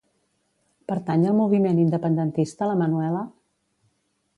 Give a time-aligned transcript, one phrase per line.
[0.91, 3.27] Pertany al moviment independentista la Manuela?